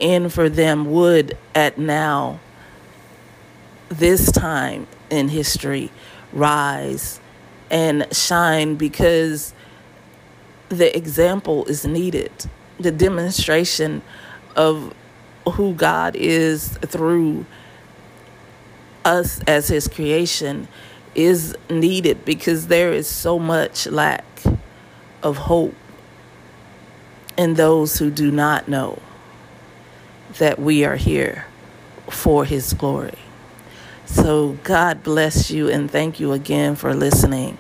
end 0.01 0.33
for 0.33 0.49
them, 0.49 0.91
would 0.91 1.37
at 1.55 1.79
now, 1.79 2.41
this 3.89 4.33
time 4.33 4.87
in 5.11 5.29
history, 5.29 5.91
rise 6.33 7.21
and 7.71 8.07
shine 8.15 8.75
because 8.77 9.55
the 10.69 10.95
example 10.97 11.65
is 11.67 11.87
needed. 11.87 12.33
The 12.81 12.91
demonstration 12.91 14.03
of 14.57 14.95
who 15.53 15.75
God 15.75 16.17
is 16.17 16.69
through 16.79 17.47
us 19.05 19.41
as 19.47 19.69
His 19.69 19.89
creation 19.89 20.69
is 21.15 21.57
needed 21.69 22.25
because 22.25 22.69
there 22.69 22.93
is 22.93 23.09
so 23.09 23.39
much 23.39 23.87
lack 23.87 24.25
of 25.23 25.37
hope 25.37 25.75
in 27.37 27.55
those 27.55 27.99
who 27.99 28.11
do 28.11 28.31
not 28.31 28.69
know 28.69 29.01
that 30.39 30.59
we 30.59 30.85
are 30.85 30.97
here 30.97 31.47
for 32.09 32.45
His 32.45 32.73
glory. 32.73 33.19
So, 34.07 34.59
God 34.63 35.03
bless 35.03 35.51
you 35.51 35.69
and 35.69 35.91
thank 35.91 36.21
you 36.21 36.33
again 36.33 36.77
for 36.77 36.95
listening. 36.95 37.57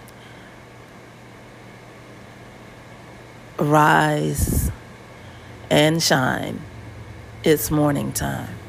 Rise 3.58 4.70
and 5.70 6.02
shine. 6.02 6.60
It's 7.44 7.70
morning 7.70 8.12
time. 8.12 8.61